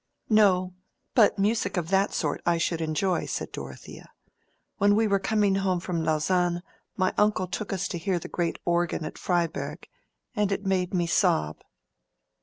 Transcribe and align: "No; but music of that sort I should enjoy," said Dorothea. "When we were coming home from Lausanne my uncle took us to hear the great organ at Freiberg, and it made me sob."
"No; 0.31 0.73
but 1.13 1.37
music 1.37 1.77
of 1.77 1.89
that 1.89 2.11
sort 2.11 2.41
I 2.43 2.57
should 2.57 2.81
enjoy," 2.81 3.27
said 3.27 3.51
Dorothea. 3.51 4.09
"When 4.79 4.95
we 4.95 5.05
were 5.05 5.19
coming 5.19 5.53
home 5.53 5.79
from 5.79 6.03
Lausanne 6.03 6.63
my 6.97 7.13
uncle 7.19 7.45
took 7.45 7.71
us 7.71 7.87
to 7.89 7.99
hear 7.99 8.17
the 8.17 8.27
great 8.27 8.57
organ 8.65 9.05
at 9.05 9.19
Freiberg, 9.19 9.87
and 10.35 10.51
it 10.51 10.65
made 10.65 10.91
me 10.91 11.05
sob." 11.05 11.61